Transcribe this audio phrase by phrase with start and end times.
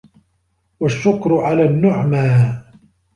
[0.79, 2.61] وَالشُّكْرُ عَلَى النُّعْمَى